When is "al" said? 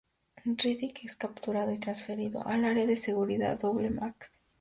2.47-2.65